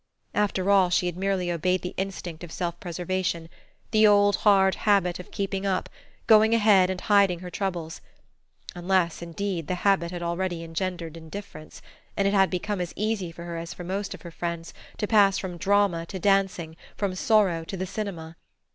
After 0.33 0.71
all, 0.71 0.89
she 0.89 1.05
had 1.05 1.15
merely 1.15 1.51
obeyed 1.51 1.83
the 1.83 1.93
instinct 1.95 2.43
of 2.43 2.51
self 2.51 2.79
preservation, 2.79 3.49
the 3.91 4.07
old 4.07 4.37
hard 4.37 4.73
habit 4.73 5.19
of 5.19 5.29
keeping 5.29 5.63
up, 5.63 5.89
going 6.25 6.55
ahead 6.55 6.89
and 6.89 6.99
hiding 7.01 7.37
her 7.41 7.51
troubles; 7.51 8.01
unless 8.73 9.21
indeed 9.21 9.67
the 9.67 9.75
habit 9.85 10.09
had 10.09 10.23
already 10.23 10.63
engendered 10.63 11.15
indifference, 11.15 11.83
and 12.17 12.27
it 12.27 12.33
had 12.33 12.49
become 12.49 12.81
as 12.81 12.93
easy 12.95 13.31
for 13.31 13.43
her 13.43 13.57
as 13.57 13.75
for 13.75 13.83
most 13.83 14.15
of 14.15 14.23
her 14.23 14.31
friends 14.31 14.73
to 14.97 15.05
pass 15.05 15.37
from 15.37 15.57
drama 15.57 16.03
to 16.07 16.17
dancing, 16.17 16.75
from 16.97 17.13
sorrow 17.13 17.63
to 17.63 17.77
the 17.77 17.85
cinema. 17.85 18.37